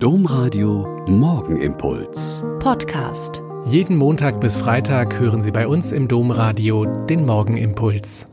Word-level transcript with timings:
Domradio 0.00 1.04
Morgenimpuls. 1.08 2.44
Podcast. 2.60 3.42
Jeden 3.64 3.96
Montag 3.96 4.40
bis 4.40 4.56
Freitag 4.56 5.18
hören 5.18 5.42
Sie 5.42 5.50
bei 5.50 5.66
uns 5.66 5.90
im 5.90 6.06
Domradio 6.06 6.84
den 7.06 7.26
Morgenimpuls. 7.26 8.28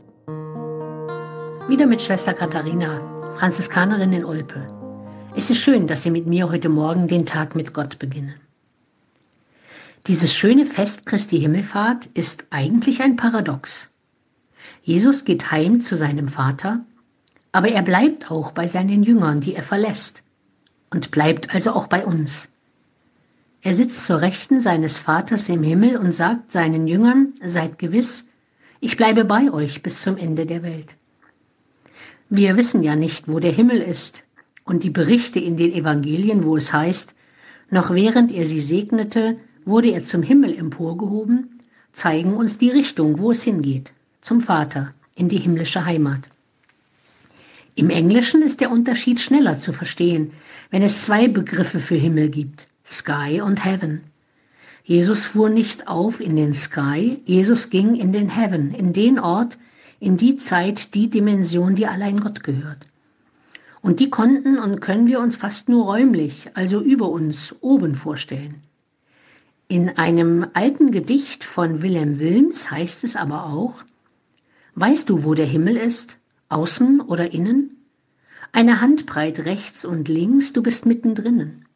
Wieder 1.66 1.86
mit 1.86 2.00
Schwester 2.00 2.34
Katharina, 2.34 3.34
Franziskanerin 3.36 4.12
in 4.12 4.24
Olpe. 4.24 4.64
Es 5.34 5.50
ist 5.50 5.60
schön, 5.60 5.88
dass 5.88 6.04
Sie 6.04 6.12
mit 6.12 6.28
mir 6.28 6.48
heute 6.50 6.68
Morgen 6.68 7.08
den 7.08 7.26
Tag 7.26 7.56
mit 7.56 7.74
Gott 7.74 7.98
beginnen. 7.98 8.36
Dieses 10.06 10.36
schöne 10.36 10.66
Fest 10.66 11.04
Christi 11.04 11.40
Himmelfahrt 11.40 12.06
ist 12.14 12.44
eigentlich 12.50 13.02
ein 13.02 13.16
Paradox. 13.16 13.88
Jesus 14.84 15.24
geht 15.24 15.50
heim 15.50 15.80
zu 15.80 15.96
seinem 15.96 16.28
Vater, 16.28 16.84
aber 17.50 17.70
er 17.70 17.82
bleibt 17.82 18.30
auch 18.30 18.52
bei 18.52 18.68
seinen 18.68 19.02
Jüngern, 19.02 19.40
die 19.40 19.56
er 19.56 19.64
verlässt 19.64 20.22
und 20.90 21.10
bleibt 21.10 21.54
also 21.54 21.72
auch 21.72 21.86
bei 21.86 22.04
uns. 22.04 22.48
Er 23.62 23.74
sitzt 23.74 24.04
zur 24.04 24.20
Rechten 24.20 24.60
seines 24.60 24.98
Vaters 24.98 25.48
im 25.48 25.62
Himmel 25.62 25.96
und 25.96 26.12
sagt 26.12 26.52
seinen 26.52 26.86
Jüngern, 26.86 27.34
seid 27.44 27.78
gewiss, 27.78 28.28
ich 28.80 28.96
bleibe 28.96 29.24
bei 29.24 29.50
euch 29.50 29.82
bis 29.82 30.00
zum 30.00 30.16
Ende 30.16 30.46
der 30.46 30.62
Welt. 30.62 30.94
Wir 32.28 32.56
wissen 32.56 32.82
ja 32.82 32.94
nicht, 32.96 33.28
wo 33.28 33.40
der 33.40 33.52
Himmel 33.52 33.80
ist, 33.80 34.24
und 34.64 34.82
die 34.82 34.90
Berichte 34.90 35.40
in 35.40 35.56
den 35.56 35.72
Evangelien, 35.72 36.44
wo 36.44 36.56
es 36.56 36.72
heißt, 36.72 37.14
noch 37.70 37.90
während 37.90 38.32
er 38.32 38.44
sie 38.46 38.60
segnete, 38.60 39.38
wurde 39.64 39.90
er 39.90 40.04
zum 40.04 40.22
Himmel 40.22 40.56
emporgehoben, 40.56 41.58
zeigen 41.92 42.36
uns 42.36 42.58
die 42.58 42.70
Richtung, 42.70 43.18
wo 43.18 43.30
es 43.30 43.42
hingeht, 43.42 43.92
zum 44.20 44.40
Vater, 44.40 44.92
in 45.14 45.28
die 45.28 45.38
himmlische 45.38 45.84
Heimat. 45.84 46.22
Im 47.78 47.90
Englischen 47.90 48.40
ist 48.40 48.62
der 48.62 48.70
Unterschied 48.70 49.20
schneller 49.20 49.58
zu 49.58 49.74
verstehen, 49.74 50.32
wenn 50.70 50.82
es 50.82 51.04
zwei 51.04 51.28
Begriffe 51.28 51.78
für 51.78 51.94
Himmel 51.94 52.30
gibt, 52.30 52.68
Sky 52.86 53.42
und 53.42 53.66
Heaven. 53.66 54.00
Jesus 54.82 55.26
fuhr 55.26 55.50
nicht 55.50 55.86
auf 55.86 56.18
in 56.20 56.36
den 56.36 56.54
Sky, 56.54 57.20
Jesus 57.26 57.68
ging 57.68 57.94
in 57.94 58.14
den 58.14 58.30
Heaven, 58.30 58.72
in 58.72 58.94
den 58.94 59.18
Ort, 59.18 59.58
in 60.00 60.16
die 60.16 60.38
Zeit, 60.38 60.94
die 60.94 61.10
Dimension, 61.10 61.74
die 61.74 61.86
allein 61.86 62.20
Gott 62.20 62.42
gehört. 62.42 62.86
Und 63.82 64.00
die 64.00 64.08
konnten 64.08 64.58
und 64.58 64.80
können 64.80 65.06
wir 65.06 65.20
uns 65.20 65.36
fast 65.36 65.68
nur 65.68 65.84
räumlich, 65.84 66.48
also 66.54 66.80
über 66.80 67.10
uns, 67.10 67.54
oben 67.60 67.94
vorstellen. 67.94 68.62
In 69.68 69.98
einem 69.98 70.46
alten 70.54 70.92
Gedicht 70.92 71.44
von 71.44 71.82
Wilhelm 71.82 72.20
Wilms 72.20 72.70
heißt 72.70 73.04
es 73.04 73.16
aber 73.16 73.44
auch, 73.44 73.84
Weißt 74.76 75.10
du, 75.10 75.24
wo 75.24 75.34
der 75.34 75.46
Himmel 75.46 75.76
ist? 75.76 76.16
Außen 76.48 77.00
oder 77.00 77.32
innen? 77.32 77.75
Eine 78.52 78.80
Handbreit 78.80 79.40
rechts 79.40 79.84
und 79.84 80.08
links, 80.08 80.52
du 80.52 80.62
bist 80.62 80.86
mittendrinnen. 80.86 81.66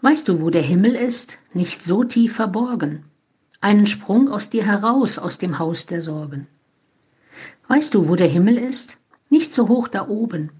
Weißt 0.00 0.28
du, 0.28 0.40
wo 0.40 0.50
der 0.50 0.62
Himmel 0.62 0.94
ist? 0.94 1.38
Nicht 1.54 1.82
so 1.82 2.04
tief 2.04 2.34
verborgen. 2.34 3.04
Einen 3.60 3.86
Sprung 3.86 4.28
aus 4.28 4.50
dir 4.50 4.64
heraus, 4.64 5.18
aus 5.18 5.38
dem 5.38 5.58
Haus 5.58 5.86
der 5.86 6.00
Sorgen. 6.02 6.46
Weißt 7.66 7.94
du, 7.94 8.08
wo 8.08 8.14
der 8.14 8.28
Himmel 8.28 8.56
ist? 8.56 8.98
Nicht 9.30 9.54
so 9.54 9.68
hoch 9.68 9.88
da 9.88 10.08
oben. 10.08 10.50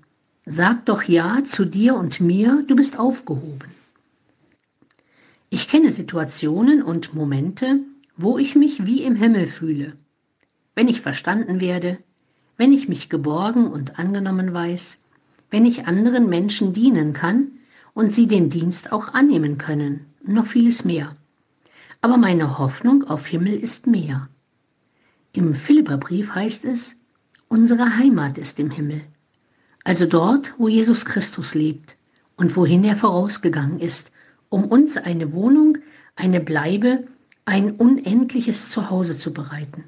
Sag 0.44 0.86
doch 0.86 1.02
ja 1.02 1.44
zu 1.44 1.64
dir 1.64 1.94
und 1.94 2.20
mir, 2.20 2.64
du 2.66 2.74
bist 2.74 2.98
aufgehoben. 2.98 3.70
Ich 5.50 5.68
kenne 5.68 5.90
Situationen 5.90 6.82
und 6.82 7.14
Momente, 7.14 7.80
wo 8.16 8.38
ich 8.38 8.56
mich 8.56 8.84
wie 8.84 9.02
im 9.04 9.14
Himmel 9.14 9.46
fühle. 9.46 9.96
Wenn 10.74 10.88
ich 10.88 11.00
verstanden 11.00 11.60
werde, 11.60 11.98
wenn 12.56 12.72
ich 12.72 12.88
mich 12.88 13.08
geborgen 13.08 13.68
und 13.68 13.98
angenommen 13.98 14.52
weiß, 14.52 14.98
wenn 15.50 15.64
ich 15.64 15.86
anderen 15.86 16.28
Menschen 16.28 16.72
dienen 16.72 17.12
kann 17.12 17.52
und 17.94 18.14
sie 18.14 18.26
den 18.26 18.50
Dienst 18.50 18.92
auch 18.92 19.14
annehmen 19.14 19.58
können, 19.58 20.06
noch 20.22 20.46
vieles 20.46 20.84
mehr. 20.84 21.14
Aber 22.00 22.16
meine 22.16 22.58
Hoffnung 22.58 23.04
auf 23.04 23.26
Himmel 23.26 23.54
ist 23.54 23.86
mehr. 23.86 24.28
Im 25.32 25.54
Philipperbrief 25.54 26.34
heißt 26.34 26.64
es, 26.64 26.96
unsere 27.48 27.96
Heimat 27.96 28.38
ist 28.38 28.60
im 28.60 28.70
Himmel, 28.70 29.02
also 29.84 30.06
dort, 30.06 30.54
wo 30.58 30.68
Jesus 30.68 31.04
Christus 31.04 31.54
lebt 31.54 31.96
und 32.36 32.56
wohin 32.56 32.84
er 32.84 32.96
vorausgegangen 32.96 33.80
ist, 33.80 34.12
um 34.48 34.64
uns 34.64 34.96
eine 34.96 35.32
Wohnung, 35.32 35.78
eine 36.14 36.40
Bleibe, 36.40 37.06
ein 37.44 37.72
unendliches 37.72 38.70
Zuhause 38.70 39.18
zu 39.18 39.32
bereiten. 39.32 39.84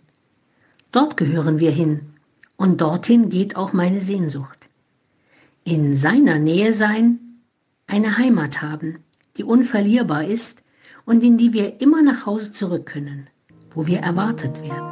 Dort 0.93 1.17
gehören 1.17 1.59
wir 1.59 1.71
hin, 1.71 2.01
und 2.57 2.81
dorthin 2.81 3.29
geht 3.31 3.57
auch 3.57 3.73
meine 3.73 4.01
Sehnsucht. 4.01 4.60
In 5.65 5.95
seiner 5.95 6.39
Nähe 6.39 6.73
sein, 6.73 7.19
eine 7.87 8.17
Heimat 8.17 8.63
haben, 8.63 9.01
die 9.37 9.45
unverlierbar 9.45 10.25
ist 10.25 10.63
und 11.05 11.23
in 11.23 11.39
die 11.39 11.53
wir 11.53 11.81
immer 11.81 12.03
nach 12.03 12.27
Hause 12.27 12.53
zurück 12.53 12.87
können, 12.87 13.29
wo 13.75 13.87
wir 13.87 13.99
erwartet 13.99 14.63
werden. 14.63 14.91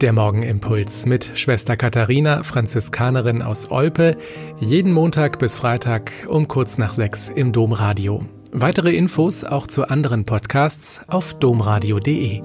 Der 0.00 0.14
Morgenimpuls 0.14 1.04
mit 1.04 1.30
Schwester 1.34 1.76
Katharina, 1.76 2.42
Franziskanerin 2.42 3.42
aus 3.42 3.70
Olpe, 3.70 4.16
jeden 4.58 4.92
Montag 4.92 5.38
bis 5.38 5.56
Freitag 5.56 6.10
um 6.26 6.48
kurz 6.48 6.78
nach 6.78 6.94
sechs 6.94 7.28
im 7.28 7.52
Domradio. 7.52 8.24
Weitere 8.50 8.96
Infos 8.96 9.44
auch 9.44 9.66
zu 9.66 9.88
anderen 9.88 10.24
Podcasts 10.24 11.02
auf 11.06 11.34
domradio.de. 11.34 12.40